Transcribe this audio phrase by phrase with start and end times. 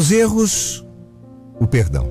[0.00, 0.82] Os erros,
[1.60, 2.10] o perdão.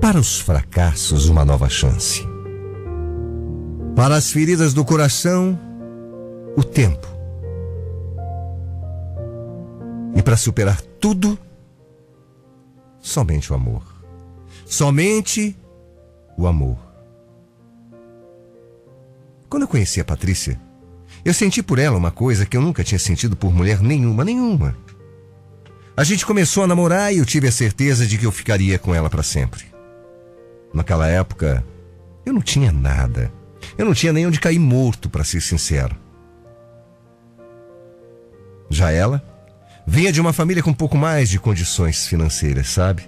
[0.00, 2.24] Para os fracassos, uma nova chance.
[3.96, 5.58] Para as feridas do coração,
[6.56, 7.08] o tempo.
[10.14, 11.36] E para superar tudo,
[13.00, 13.82] somente o amor.
[14.64, 15.56] Somente
[16.38, 16.78] o amor.
[19.48, 20.60] Quando eu conheci a Patrícia,
[21.24, 24.76] eu senti por ela uma coisa que eu nunca tinha sentido por mulher nenhuma, nenhuma.
[25.94, 28.94] A gente começou a namorar e eu tive a certeza de que eu ficaria com
[28.94, 29.64] ela para sempre.
[30.72, 31.64] Naquela época,
[32.24, 33.30] eu não tinha nada.
[33.76, 35.94] Eu não tinha nem onde cair morto, para ser sincero.
[38.70, 39.22] Já ela
[39.86, 43.06] vinha de uma família com um pouco mais de condições financeiras, sabe?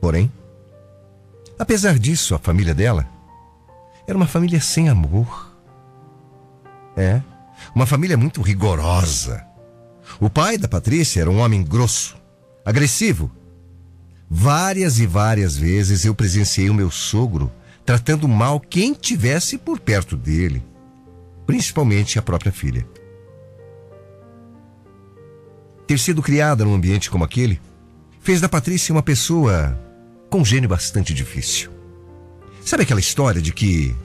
[0.00, 0.30] Porém,
[1.58, 3.06] apesar disso, a família dela
[4.06, 5.50] era uma família sem amor.
[6.96, 7.20] É,
[7.74, 9.44] uma família muito rigorosa.
[10.20, 12.16] O pai da Patrícia era um homem grosso,
[12.64, 13.30] agressivo.
[14.28, 17.50] Várias e várias vezes eu presenciei o meu sogro
[17.84, 20.62] tratando mal quem tivesse por perto dele,
[21.46, 22.86] principalmente a própria filha.
[25.86, 27.60] Ter sido criada num ambiente como aquele
[28.20, 29.76] fez da Patrícia uma pessoa
[30.28, 31.70] com gênio bastante difícil.
[32.64, 33.96] Sabe aquela história de que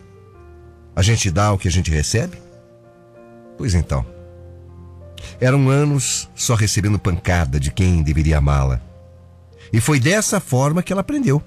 [0.95, 2.37] a gente dá o que a gente recebe?
[3.57, 4.05] Pois então.
[5.39, 8.81] Eram anos só recebendo pancada de quem deveria amá-la.
[9.71, 11.41] E foi dessa forma que ela aprendeu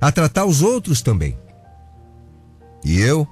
[0.00, 1.38] a tratar os outros também.
[2.84, 3.28] E eu,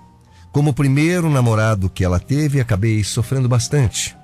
[0.52, 4.16] como primeiro namorado que ela teve, acabei sofrendo bastante.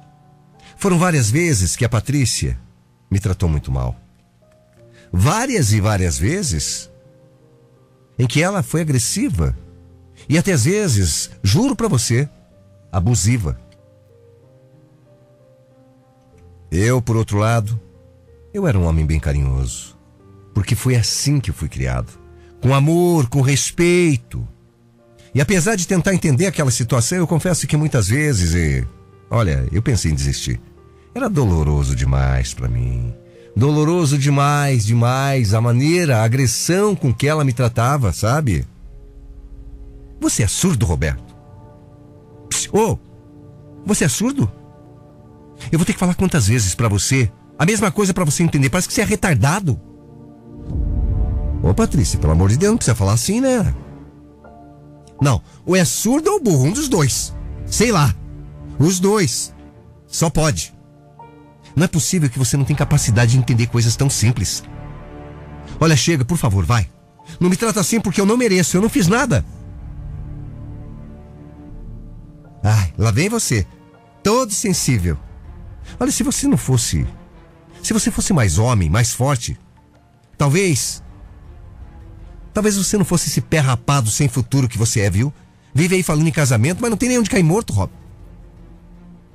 [0.76, 2.58] Foram várias vezes que a Patrícia
[3.10, 3.96] me tratou muito mal.
[5.12, 6.90] Várias e várias vezes
[8.18, 9.56] em que ela foi agressiva
[10.28, 12.28] e até às vezes, juro pra você,
[12.90, 13.58] abusiva.
[16.76, 17.80] Eu, por outro lado,
[18.52, 19.96] eu era um homem bem carinhoso,
[20.52, 22.10] porque foi assim que eu fui criado,
[22.60, 24.44] com amor, com respeito.
[25.32, 28.84] E apesar de tentar entender aquela situação, eu confesso que muitas vezes, e,
[29.30, 30.60] olha, eu pensei em desistir.
[31.14, 33.14] Era doloroso demais pra mim.
[33.54, 38.66] Doloroso demais, demais a maneira, a agressão com que ela me tratava, sabe?
[40.20, 41.36] Você é surdo, Roberto?
[42.72, 42.98] Ô,
[43.86, 44.50] você é surdo?
[45.70, 47.30] Eu vou ter que falar quantas vezes pra você?
[47.58, 48.70] A mesma coisa pra você entender.
[48.70, 49.80] Parece que você é retardado.
[51.62, 53.74] Ô, Patrícia, pelo amor de Deus, não precisa falar assim, né?
[55.20, 57.34] Não, ou é surdo ou burro, um dos dois.
[57.66, 58.14] Sei lá.
[58.78, 59.54] Os dois.
[60.06, 60.74] Só pode.
[61.74, 64.62] Não é possível que você não tenha capacidade de entender coisas tão simples.
[65.80, 66.88] Olha, chega, por favor, vai.
[67.40, 69.44] Não me trata assim porque eu não mereço, eu não fiz nada.
[72.62, 73.66] Ai, lá vem você.
[74.22, 75.18] Todo sensível.
[75.98, 77.06] Olha, se você não fosse.
[77.82, 79.58] Se você fosse mais homem, mais forte.
[80.36, 81.02] Talvez.
[82.52, 85.32] Talvez você não fosse esse pé rapado sem futuro que você é, viu?
[85.74, 87.90] Vive aí falando em casamento, mas não tem nem onde cair morto, Rob.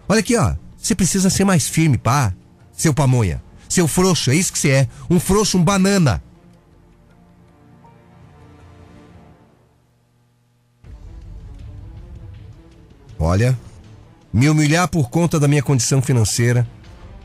[0.08, 0.56] Olha aqui, ó.
[0.78, 2.34] Você precisa ser mais firme, pá.
[2.72, 3.44] Seu pamonha.
[3.68, 4.88] Seu frouxo, é isso que você é.
[5.10, 6.24] Um frouxo, um banana.
[13.20, 13.60] Olha,
[14.32, 16.68] me humilhar por conta da minha condição financeira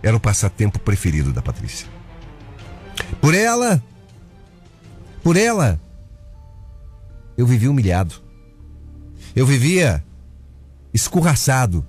[0.03, 1.87] era o passatempo preferido da Patrícia.
[3.21, 3.83] Por ela,
[5.23, 5.81] por ela,
[7.37, 8.15] eu vivia humilhado.
[9.35, 10.05] Eu vivia
[10.93, 11.87] escorraçado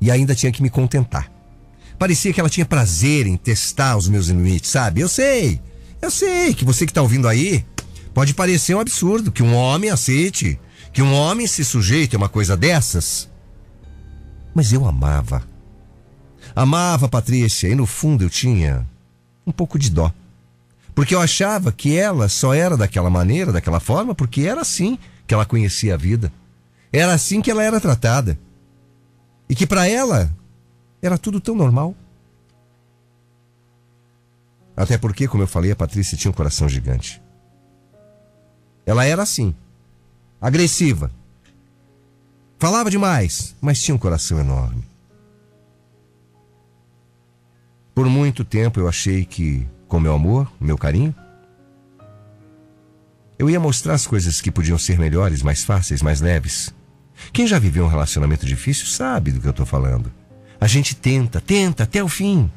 [0.00, 1.30] e ainda tinha que me contentar.
[1.98, 5.00] Parecia que ela tinha prazer em testar os meus limites, sabe?
[5.00, 5.60] Eu sei,
[6.00, 7.64] eu sei que você que está ouvindo aí
[8.14, 10.58] pode parecer um absurdo que um homem aceite,
[10.92, 13.28] que um homem se sujeite a uma coisa dessas.
[14.58, 15.44] Mas eu amava.
[16.52, 18.84] Amava Patrícia e no fundo eu tinha
[19.46, 20.12] um pouco de dó.
[20.96, 25.32] Porque eu achava que ela só era daquela maneira, daquela forma, porque era assim que
[25.32, 26.32] ela conhecia a vida.
[26.92, 28.36] Era assim que ela era tratada.
[29.48, 30.28] E que para ela
[31.00, 31.94] era tudo tão normal.
[34.76, 37.22] Até porque, como eu falei, a Patrícia tinha um coração gigante.
[38.84, 39.54] Ela era assim,
[40.40, 41.12] agressiva.
[42.58, 44.82] Falava demais, mas tinha um coração enorme.
[47.94, 51.14] Por muito tempo eu achei que, com meu amor, meu carinho,
[53.38, 56.74] eu ia mostrar as coisas que podiam ser melhores, mais fáceis, mais leves.
[57.32, 60.12] Quem já viveu um relacionamento difícil sabe do que eu estou falando.
[60.60, 62.50] A gente tenta, tenta até o fim.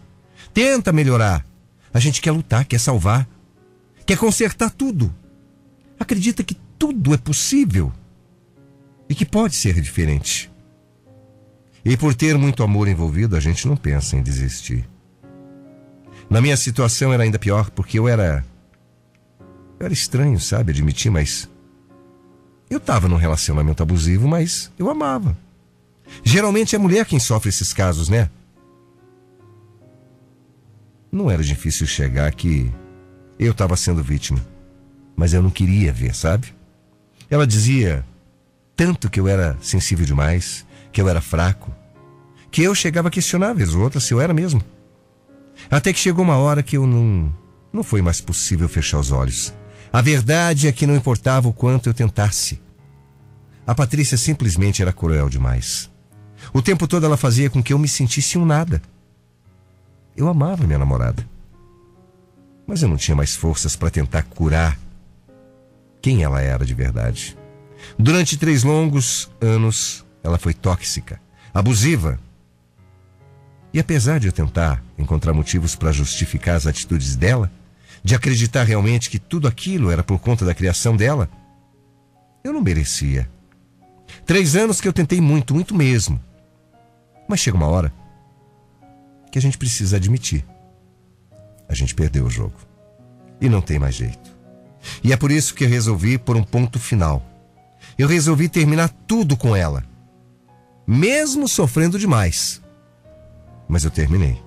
[0.52, 1.46] Tenta melhorar.
[1.94, 3.28] A gente quer lutar, quer salvar,
[4.06, 5.14] quer consertar tudo.
[6.00, 7.94] Acredita que tudo é possível
[9.12, 10.50] e que pode ser diferente.
[11.84, 14.88] E por ter muito amor envolvido, a gente não pensa em desistir.
[16.30, 18.46] Na minha situação era ainda pior porque eu era.
[19.78, 21.50] Eu era estranho, sabe, admitir, mas.
[22.70, 25.38] Eu estava num relacionamento abusivo, mas eu amava.
[26.24, 28.30] Geralmente é a mulher quem sofre esses casos, né?
[31.12, 32.72] Não era difícil chegar que
[33.38, 34.40] eu estava sendo vítima,
[35.18, 36.56] mas eu não queria ver, sabe?
[37.30, 38.06] Ela dizia
[38.82, 41.72] tanto que eu era sensível demais, que eu era fraco,
[42.50, 44.60] que eu chegava a questionar vez ou outra se eu era mesmo.
[45.70, 47.32] Até que chegou uma hora que eu não
[47.72, 49.54] não foi mais possível fechar os olhos.
[49.94, 52.60] A verdade é que não importava o quanto eu tentasse.
[53.68, 55.88] A Patrícia simplesmente era cruel demais.
[56.52, 58.82] O tempo todo ela fazia com que eu me sentisse um nada.
[60.18, 61.24] Eu amava minha namorada.
[62.66, 64.76] Mas eu não tinha mais forças para tentar curar
[66.02, 67.38] quem ela era de verdade.
[67.98, 71.22] Durante três longos anos, ela foi tóxica,
[71.54, 72.20] abusiva.
[73.74, 77.52] E apesar de eu tentar encontrar motivos para justificar as atitudes dela,
[78.04, 81.30] de acreditar realmente que tudo aquilo era por conta da criação dela,
[82.44, 83.30] eu não merecia.
[84.26, 86.20] Três anos que eu tentei muito, muito mesmo.
[87.28, 87.94] Mas chega uma hora
[89.32, 90.46] que a gente precisa admitir.
[91.70, 92.56] A gente perdeu o jogo.
[93.40, 94.38] E não tem mais jeito.
[95.04, 97.26] E é por isso que resolvi pôr um ponto final.
[97.98, 99.84] Eu resolvi terminar tudo com ela.
[100.88, 102.62] Mesmo sofrendo demais.
[103.68, 104.42] Mas eu terminei.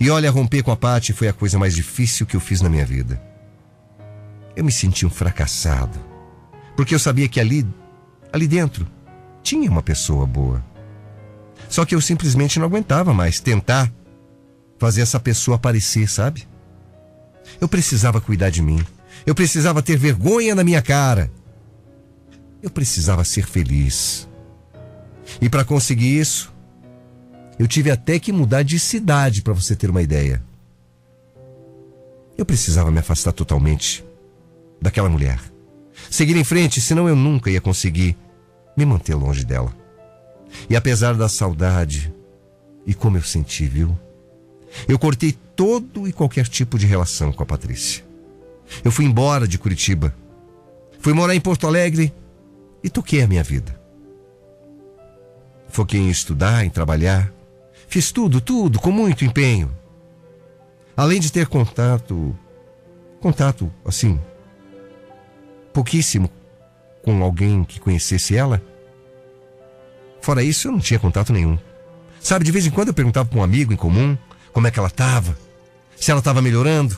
[0.00, 2.68] E olha, romper com a Paty foi a coisa mais difícil que eu fiz na
[2.68, 3.22] minha vida.
[4.56, 5.98] Eu me senti um fracassado.
[6.76, 7.66] Porque eu sabia que ali,
[8.32, 8.86] ali dentro,
[9.42, 10.64] tinha uma pessoa boa.
[11.68, 13.92] Só que eu simplesmente não aguentava mais tentar
[14.78, 16.46] fazer essa pessoa aparecer, sabe?
[17.60, 18.84] Eu precisava cuidar de mim.
[19.26, 21.30] Eu precisava ter vergonha na minha cara.
[22.64, 24.26] Eu precisava ser feliz.
[25.38, 26.50] E para conseguir isso,
[27.58, 30.42] eu tive até que mudar de cidade para você ter uma ideia.
[32.38, 34.02] Eu precisava me afastar totalmente
[34.80, 35.38] daquela mulher.
[36.10, 38.16] Seguir em frente, senão eu nunca ia conseguir
[38.74, 39.70] me manter longe dela.
[40.70, 42.14] E apesar da saudade,
[42.86, 43.94] e como eu senti, viu?
[44.88, 48.02] Eu cortei todo e qualquer tipo de relação com a Patrícia.
[48.82, 50.14] Eu fui embora de Curitiba.
[50.98, 52.10] Fui morar em Porto Alegre
[52.84, 53.74] e toquei a minha vida.
[55.68, 57.32] Foquei em estudar, em trabalhar.
[57.88, 59.74] Fiz tudo, tudo, com muito empenho.
[60.94, 62.38] Além de ter contato,
[63.20, 64.20] contato, assim,
[65.72, 66.30] pouquíssimo
[67.02, 68.62] com alguém que conhecesse ela.
[70.20, 71.58] Fora isso, eu não tinha contato nenhum.
[72.20, 74.16] Sabe, de vez em quando eu perguntava para um amigo em comum
[74.52, 75.36] como é que ela estava,
[75.96, 76.96] se ela estava melhorando.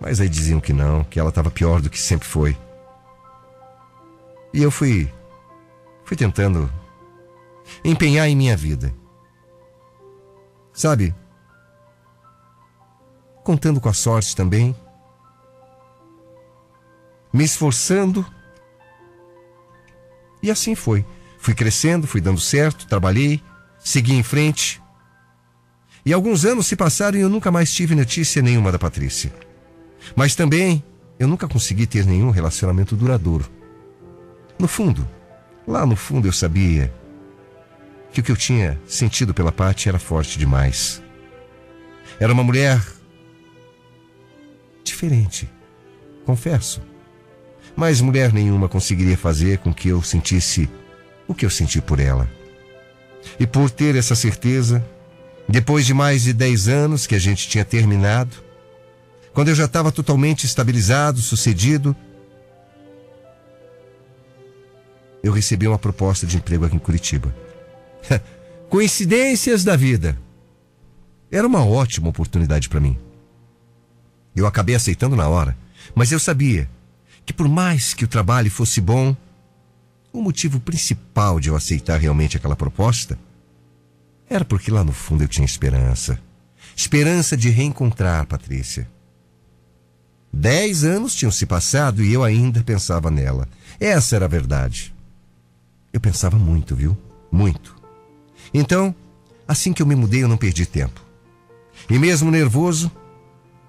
[0.00, 2.56] Mas aí diziam que não, que ela estava pior do que sempre foi.
[4.52, 5.10] E eu fui
[6.04, 6.72] fui tentando
[7.84, 8.94] empenhar em minha vida.
[10.72, 11.14] Sabe?
[13.44, 14.74] Contando com a sorte também.
[17.32, 18.24] Me esforçando.
[20.42, 21.04] E assim foi.
[21.38, 23.42] Fui crescendo, fui dando certo, trabalhei,
[23.78, 24.80] segui em frente.
[26.06, 29.30] E alguns anos se passaram e eu nunca mais tive notícia nenhuma da Patrícia.
[30.16, 30.82] Mas também
[31.18, 33.57] eu nunca consegui ter nenhum relacionamento duradouro.
[34.58, 35.08] No fundo,
[35.66, 36.92] lá no fundo eu sabia
[38.12, 41.02] que o que eu tinha sentido pela Paty era forte demais.
[42.18, 42.82] Era uma mulher
[44.82, 45.48] diferente,
[46.24, 46.82] confesso.
[47.76, 50.68] Mas mulher nenhuma conseguiria fazer com que eu sentisse
[51.28, 52.28] o que eu senti por ela.
[53.38, 54.84] E por ter essa certeza,
[55.48, 58.36] depois de mais de 10 anos que a gente tinha terminado,
[59.32, 61.94] quando eu já estava totalmente estabilizado, sucedido,
[65.22, 67.34] eu recebi uma proposta de emprego aqui em Curitiba.
[68.68, 70.18] Coincidências da vida.
[71.30, 72.96] Era uma ótima oportunidade para mim.
[74.34, 75.56] Eu acabei aceitando na hora,
[75.94, 76.68] mas eu sabia
[77.26, 79.16] que por mais que o trabalho fosse bom,
[80.12, 83.18] o motivo principal de eu aceitar realmente aquela proposta
[84.28, 86.18] era porque lá no fundo eu tinha esperança.
[86.76, 88.88] Esperança de reencontrar Patrícia.
[90.32, 93.48] Dez anos tinham se passado e eu ainda pensava nela.
[93.80, 94.94] Essa era a verdade.
[95.92, 96.96] Eu pensava muito, viu?
[97.30, 97.76] Muito.
[98.52, 98.94] Então,
[99.46, 101.00] assim que eu me mudei, eu não perdi tempo.
[101.88, 102.90] E mesmo nervoso,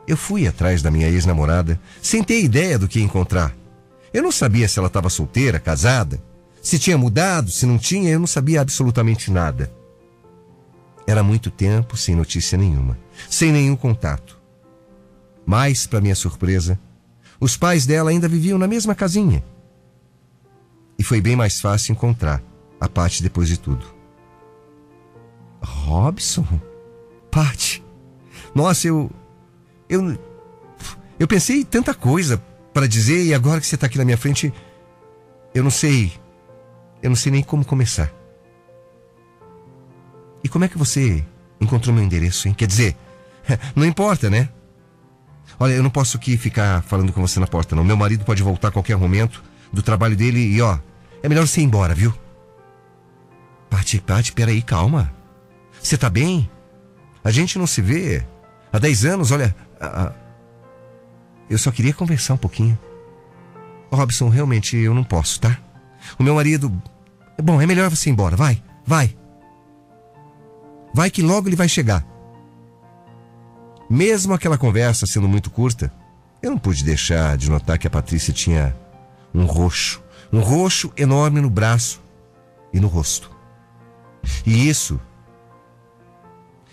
[0.08, 3.56] eu fui atrás da minha ex-namorada, sem ter ideia do que encontrar.
[4.14, 6.22] Eu não sabia se ela estava solteira, casada,
[6.62, 9.72] se tinha mudado, se não tinha, eu não sabia absolutamente nada.
[11.08, 12.98] Era muito tempo sem notícia nenhuma,
[13.30, 14.38] sem nenhum contato.
[15.46, 16.80] Mas, para minha surpresa,
[17.40, 19.44] os pais dela ainda viviam na mesma casinha.
[21.00, 22.44] E foi bem mais fácil encontrar
[22.80, 23.86] a Paty depois de tudo.
[25.62, 26.46] Robson?
[27.32, 27.82] Paty?
[28.54, 29.10] Nossa, eu.
[29.88, 30.20] Eu.
[31.18, 32.38] Eu pensei tanta coisa
[32.74, 34.54] para dizer e agora que você tá aqui na minha frente,
[35.56, 36.12] eu não sei.
[37.02, 38.12] Eu não sei nem como começar.
[40.44, 41.26] E como é que você
[41.62, 42.54] encontrou meu endereço, hein?
[42.54, 42.96] Quer dizer,
[43.76, 44.50] não importa, né?
[45.58, 47.84] Olha, eu não posso aqui ficar falando com você na porta, não.
[47.84, 49.42] Meu marido pode voltar a qualquer momento
[49.72, 50.78] do trabalho dele e, ó,
[51.22, 52.14] é melhor você ir embora, viu?
[53.70, 55.14] Pati, Pati, peraí, calma.
[55.82, 56.50] Você tá bem?
[57.24, 58.26] A gente não se vê
[58.72, 59.56] há 10 anos, olha.
[59.80, 60.14] A.
[61.50, 62.78] Eu só queria conversar um pouquinho.
[63.92, 65.58] Robson, realmente eu não posso, tá?
[66.18, 66.72] O meu marido.
[67.42, 68.36] Bom, é melhor você ir embora.
[68.36, 69.16] Vai, vai.
[70.94, 72.06] Vai que logo ele vai chegar.
[73.90, 75.92] Mesmo aquela conversa sendo muito curta,
[76.42, 78.76] eu não pude deixar de notar que a Patrícia tinha
[79.34, 82.02] um roxo, um roxo enorme no braço
[82.74, 83.32] e no rosto.
[84.46, 85.00] E isso,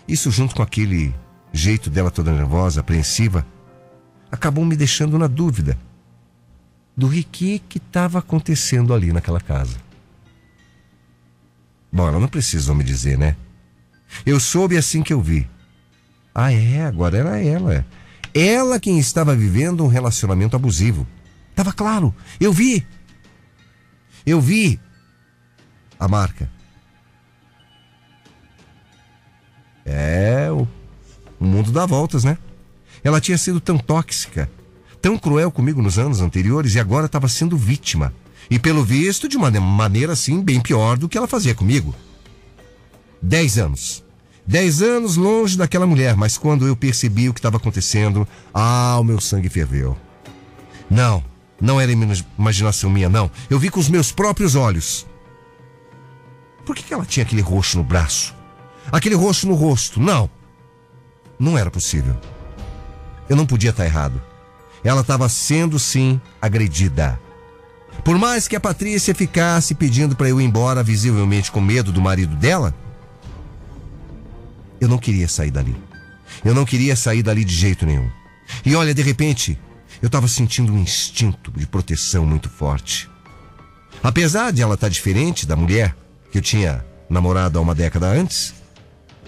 [0.07, 1.13] isso junto com aquele
[1.51, 3.45] jeito dela toda nervosa, apreensiva,
[4.31, 5.77] acabou me deixando na dúvida
[6.95, 9.77] do que estava acontecendo ali naquela casa.
[11.91, 13.35] Bom, ela não precisou me dizer, né?
[14.25, 15.47] Eu soube assim que eu vi.
[16.33, 17.85] Ah, é, agora era ela.
[18.33, 21.07] Ela quem estava vivendo um relacionamento abusivo.
[21.55, 22.85] Tava claro, eu vi.
[24.27, 24.77] Eu vi
[25.97, 26.51] a marca.
[29.85, 30.67] É, o,
[31.39, 32.37] o mundo dá voltas, né?
[33.01, 34.51] Ela tinha sido tão tóxica,
[35.01, 38.13] tão cruel comigo nos anos anteriores e agora estava sendo vítima.
[38.49, 41.95] E pelo visto, de uma maneira assim, bem pior do que ela fazia comigo.
[43.21, 44.03] Dez anos.
[44.45, 49.05] Dez anos longe daquela mulher, mas quando eu percebi o que estava acontecendo, ah, o
[49.05, 49.97] meu sangue ferveu.
[50.89, 51.23] Não,
[51.59, 53.29] não era imaginação minha, não.
[53.49, 55.05] Eu vi com os meus próprios olhos.
[56.65, 58.35] Por que ela tinha aquele roxo no braço?
[58.91, 59.99] Aquele roxo no rosto?
[59.99, 60.29] Não.
[61.39, 62.15] Não era possível.
[63.29, 64.21] Eu não podia estar errado.
[64.83, 67.19] Ela estava sendo, sim, agredida.
[68.03, 72.01] Por mais que a Patrícia ficasse pedindo para eu ir embora, visivelmente com medo do
[72.01, 72.73] marido dela,
[74.79, 75.75] eu não queria sair dali.
[76.45, 78.09] Eu não queria sair dali de jeito nenhum.
[78.65, 79.59] E olha, de repente,
[80.01, 83.09] eu estava sentindo um instinto de proteção muito forte.
[84.03, 85.95] Apesar de ela estar tá diferente da mulher
[86.31, 88.53] que eu tinha namorado há uma década antes,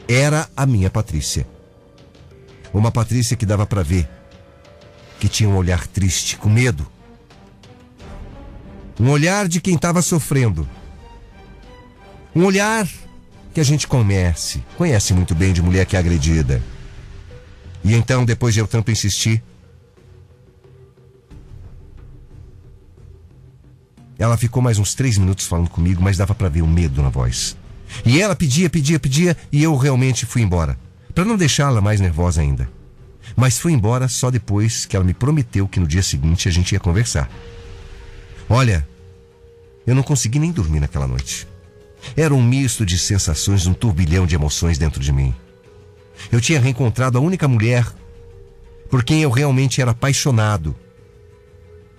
[0.08, 1.48] era a minha Patrícia.
[2.74, 4.08] Uma Patrícia que dava para ver
[5.20, 6.90] que tinha um olhar triste, com medo.
[9.00, 10.68] Um olhar de quem estava sofrendo.
[12.36, 12.88] Um olhar
[13.54, 16.64] que a gente conhece, conhece muito bem de mulher que é agredida.
[17.84, 19.44] E então, depois de eu tanto insistir,
[24.20, 27.08] ela ficou mais uns três minutos falando comigo, mas dava para ver o medo na
[27.08, 27.56] voz.
[28.06, 30.78] E ela pedia, pedia, pedia, e eu realmente fui embora,
[31.16, 32.70] para não deixá-la mais nervosa ainda.
[33.36, 36.74] Mas fui embora só depois que ela me prometeu que no dia seguinte a gente
[36.74, 37.32] ia conversar.
[38.50, 38.86] Olha,
[39.88, 41.48] eu não consegui nem dormir naquela noite.
[42.16, 45.34] Era um misto de sensações, um turbilhão de emoções dentro de mim.
[46.30, 47.88] Eu tinha reencontrado a única mulher
[48.90, 50.76] por quem eu realmente era apaixonado.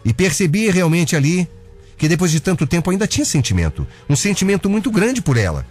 [0.04, 1.48] E percebi realmente ali
[2.00, 5.66] que depois de tanto tempo ainda tinha sentimento, um sentimento muito grande por ela.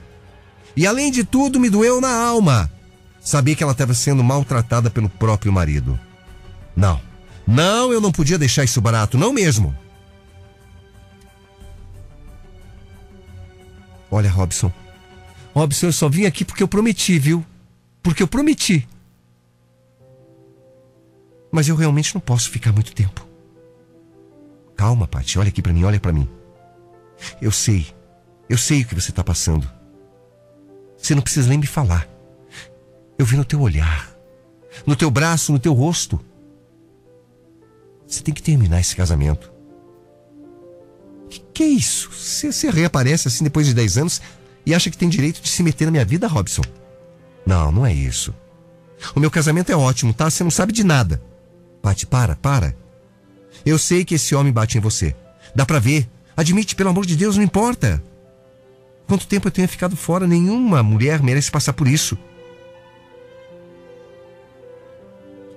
[0.77, 2.71] E além de tudo, me doeu na alma
[3.19, 5.99] saber que ela estava sendo maltratada pelo próprio marido.
[6.75, 7.01] Não,
[7.47, 9.75] não, eu não podia deixar isso barato, não mesmo.
[14.11, 14.71] Olha, Robson.
[15.55, 17.43] Robson, eu só vim aqui porque eu prometi, viu?
[18.03, 18.87] Porque eu prometi.
[21.51, 23.28] Mas eu realmente não posso ficar muito tempo.
[24.79, 26.25] Calma, Paty, olha aqui para mim, olha para mim.
[27.41, 27.85] Eu sei,
[28.47, 29.69] eu sei o que você tá passando.
[30.97, 32.07] Você não precisa nem me falar.
[33.17, 34.09] Eu vi no teu olhar,
[34.85, 36.17] no teu braço, no teu rosto.
[38.07, 39.51] Você tem que terminar esse casamento.
[41.29, 42.09] Que que é isso?
[42.13, 44.21] Você, você reaparece assim depois de 10 anos
[44.65, 46.63] e acha que tem direito de se meter na minha vida, Robson?
[47.45, 48.33] Não, não é isso.
[49.13, 50.29] O meu casamento é ótimo, tá?
[50.29, 51.21] Você não sabe de nada.
[51.81, 52.73] Pati, para, para.
[53.69, 55.15] Eu sei que esse homem bate em você.
[55.53, 56.09] Dá pra ver.
[56.35, 58.01] Admite, pelo amor de Deus, não importa.
[59.07, 60.25] quanto tempo eu tenha ficado fora.
[60.25, 62.17] Nenhuma mulher merece passar por isso.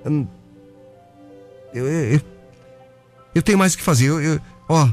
[0.04, 0.26] Hum,
[1.72, 2.20] eu, eu,
[3.34, 4.10] eu tenho mais o que fazer.
[4.10, 4.90] Eu, eu, ó,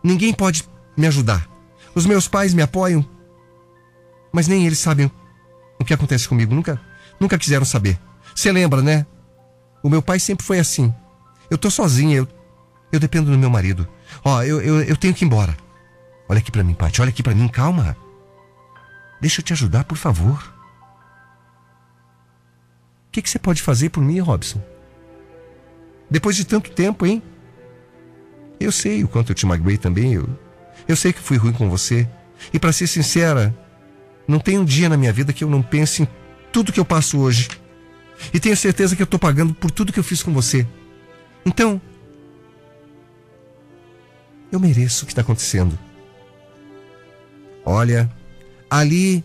[0.00, 0.62] ninguém pode
[0.96, 1.48] me ajudar.
[1.92, 3.04] Os meus pais me apoiam,
[4.32, 5.10] mas nem eles sabem
[5.80, 6.54] o que acontece comigo.
[6.54, 6.80] Nunca,
[7.18, 7.98] nunca quiseram saber.
[8.32, 9.04] Você lembra, né?
[9.82, 10.94] O meu pai sempre foi assim.
[11.50, 12.28] Eu tô sozinha, eu,
[12.92, 13.88] eu dependo do meu marido.
[14.24, 15.56] Ó, eu, eu, eu tenho que ir embora.
[16.28, 17.96] Olha aqui para mim, Paty, olha aqui para mim, calma.
[19.20, 20.54] Deixa eu te ajudar, por favor.
[23.08, 24.62] O que, que você pode fazer por mim, Robson?
[26.08, 27.22] Depois de tanto tempo, hein?
[28.58, 30.14] Eu sei o quanto eu te magoei também.
[30.14, 30.28] Eu,
[30.86, 32.08] eu sei que fui ruim com você.
[32.52, 33.54] E para ser sincera,
[34.26, 36.08] não tem um dia na minha vida que eu não pense em
[36.52, 37.48] tudo que eu passo hoje.
[38.32, 40.66] E tenho certeza que eu estou pagando por tudo que eu fiz com você.
[41.44, 41.80] Então,
[44.50, 45.78] eu mereço o que está acontecendo.
[47.64, 48.10] Olha,
[48.68, 49.22] ali,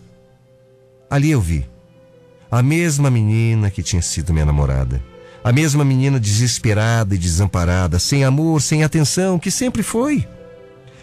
[1.10, 1.66] ali eu vi
[2.50, 5.02] a mesma menina que tinha sido minha namorada.
[5.44, 10.28] A mesma menina desesperada e desamparada, sem amor, sem atenção, que sempre foi.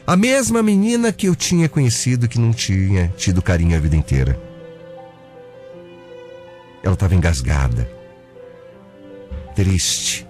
[0.06, 4.40] A mesma menina que eu tinha conhecido que não tinha tido carinho a vida inteira.
[6.82, 7.88] Ela estava engasgada,
[9.54, 10.26] triste.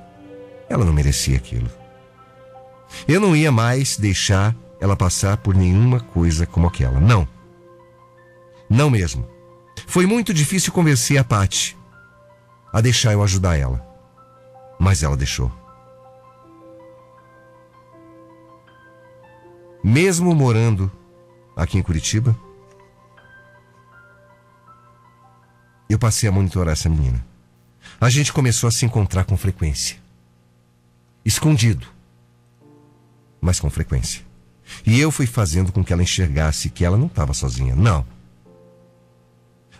[0.68, 1.70] Ela não merecia aquilo.
[3.06, 7.00] Eu não ia mais deixar ela passar por nenhuma coisa como aquela.
[7.00, 7.26] Não.
[8.68, 9.26] Não mesmo.
[9.86, 11.76] Foi muito difícil convencer a Paty
[12.72, 13.84] a deixar eu ajudar ela.
[14.78, 15.52] Mas ela deixou.
[19.82, 20.90] mesmo morando
[21.56, 22.36] aqui em Curitiba,
[25.88, 27.24] eu passei a monitorar essa menina.
[28.00, 29.96] A gente começou a se encontrar com frequência.
[31.24, 31.86] Escondido,
[33.42, 34.22] mas com frequência.
[34.86, 37.74] E eu fui fazendo com que ela enxergasse que ela não estava sozinha.
[37.74, 38.06] Não.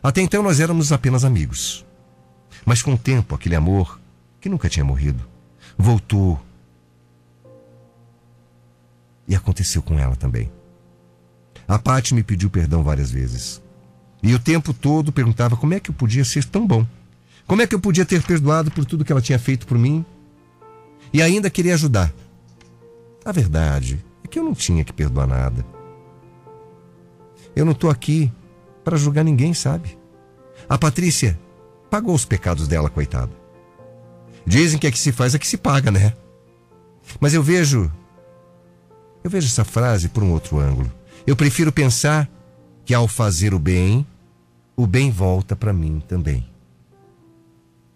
[0.03, 1.87] Até então nós éramos apenas amigos.
[2.66, 4.01] Mas com o tempo, aquele amor,
[4.40, 5.25] que nunca tinha morrido,
[5.79, 6.40] voltou
[9.27, 10.51] e aconteceu com ela também.
[11.68, 13.62] A Paty me pediu perdão várias vezes.
[14.22, 16.85] E o tempo todo perguntava como é que eu podia ser tão bom.
[17.46, 20.05] Como é que eu podia ter perdoado por tudo que ela tinha feito por mim
[21.12, 22.12] e ainda querer ajudar.
[23.24, 25.64] A verdade é que eu não tinha que perdoar nada.
[27.54, 28.32] Eu não estou aqui
[28.85, 29.96] para julgar ninguém, sabe?
[30.68, 31.38] A Patrícia
[31.90, 33.30] pagou os pecados dela, coitada.
[34.46, 36.14] Dizem que é que se faz é que se paga, né?
[37.20, 37.90] Mas eu vejo
[39.22, 40.92] eu vejo essa frase por um outro ângulo.
[41.26, 42.28] Eu prefiro pensar
[42.85, 44.04] que ao fazer o bem,
[44.76, 46.48] o bem volta para mim também.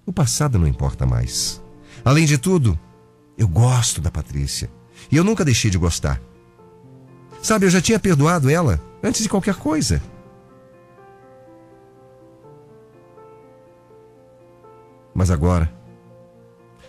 [0.04, 1.60] O passado não importa mais.
[2.04, 2.78] Além de tudo,
[3.36, 4.70] eu gosto da Patrícia.
[5.10, 6.20] E eu nunca deixei de gostar.
[7.42, 10.02] Sabe, eu já tinha perdoado ela antes de qualquer coisa.
[15.14, 15.72] Mas agora,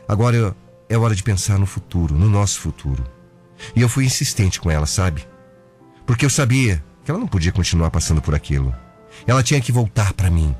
[0.08, 0.56] agora
[0.90, 3.04] é hora de pensar no futuro, no nosso futuro.
[3.76, 5.26] E eu fui insistente com ela, sabe?
[6.06, 8.76] Porque eu sabia que ela não podia continuar passando por aquilo.
[9.26, 10.56] Ela tinha que voltar para mim.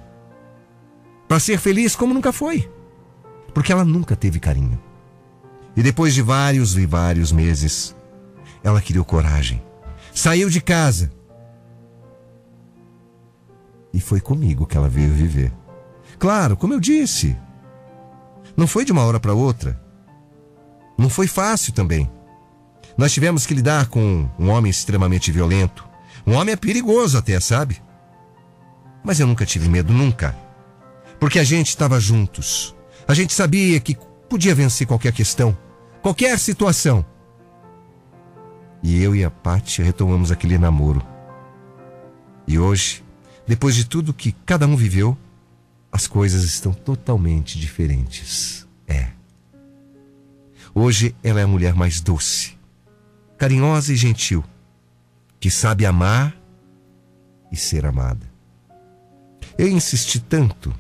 [1.28, 2.72] Para ser feliz como nunca foi.
[3.54, 4.80] Porque ela nunca teve carinho.
[5.78, 7.96] E depois de vários e vários meses,
[8.64, 9.62] ela criou coragem.
[10.12, 11.12] Saiu de casa.
[13.94, 15.54] E foi comigo que ela veio viver.
[16.18, 17.38] Claro, como eu disse.
[18.58, 19.80] Não foi de uma hora para outra.
[20.98, 22.10] Não foi fácil também.
[22.98, 25.88] Nós tivemos que lidar com um homem extremamente violento.
[26.26, 27.80] Um homem é perigoso até, sabe?
[29.04, 30.36] Mas eu nunca tive medo, nunca.
[31.20, 32.76] Porque a gente estava juntos.
[33.08, 33.96] A gente sabia que
[34.28, 35.56] podia vencer qualquer questão,
[36.08, 37.06] qualquer situação.
[38.82, 41.06] E eu e a Pátia retomamos aquele namoro.
[42.48, 43.04] E hoje,
[43.46, 45.18] depois de tudo que cada um viveu,
[45.92, 48.66] as coisas estão totalmente diferentes.
[48.88, 49.10] É.
[50.74, 52.58] Hoje ela é a mulher mais doce,
[53.38, 54.46] carinhosa e gentil,
[55.42, 56.34] que sabe amar
[57.52, 58.26] e ser amada.
[59.58, 60.74] Eu insisti tanto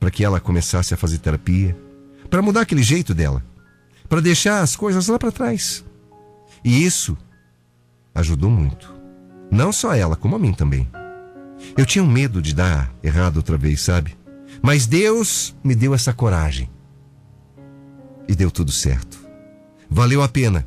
[0.00, 1.76] para que ela começasse a fazer terapia,
[2.30, 3.44] para mudar aquele jeito dela,
[4.08, 5.84] para deixar as coisas lá para trás.
[6.64, 7.16] E isso
[8.14, 8.94] ajudou muito.
[9.50, 10.88] Não só ela, como a mim também.
[11.76, 14.16] Eu tinha um medo de dar errado outra vez, sabe?
[14.62, 16.70] Mas Deus me deu essa coragem.
[18.28, 19.18] E deu tudo certo.
[19.90, 20.66] Valeu a pena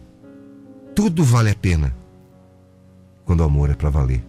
[0.98, 1.96] tudo vale a pena
[3.24, 4.26] quando o amor é para valer.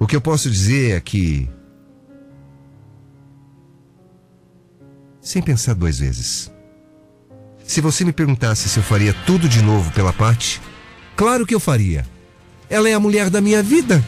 [0.00, 1.48] O que eu posso dizer é que,
[5.20, 6.52] sem pensar duas vezes,
[7.74, 10.62] se você me perguntasse se eu faria tudo de novo pela parte,
[11.16, 12.06] claro que eu faria.
[12.70, 14.00] Ela é a mulher da minha vida.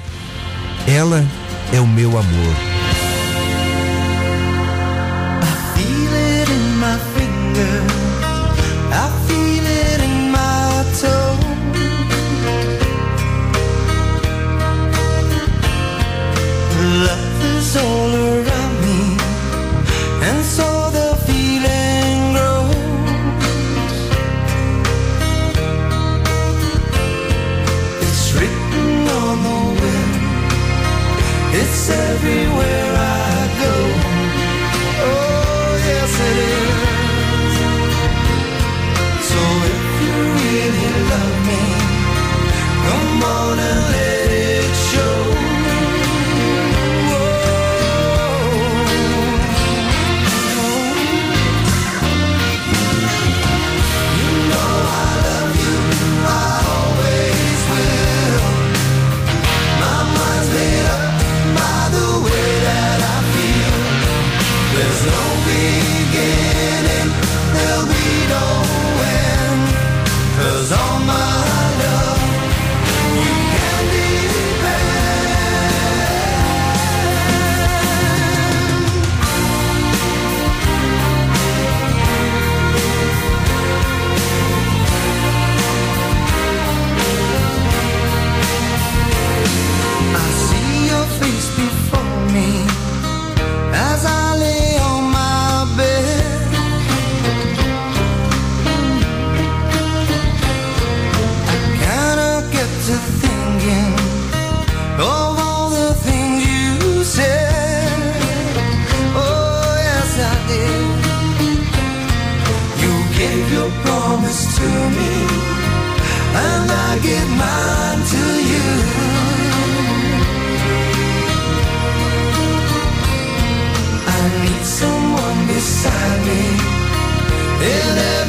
[0.87, 1.25] Ela
[1.73, 2.76] é o meu amor.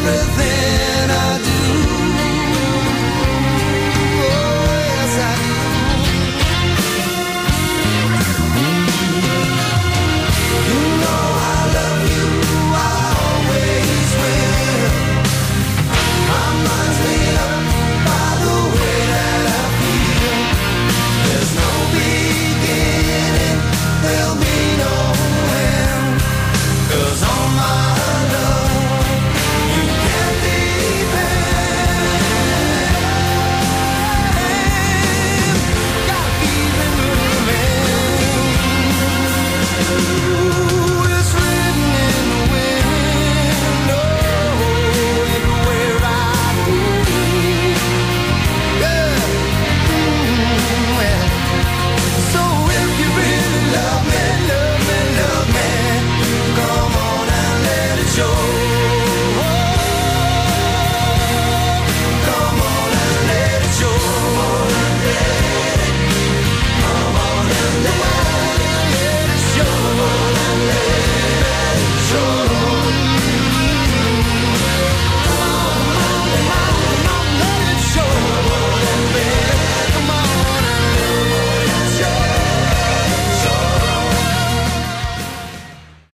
[0.07, 0.46] Everything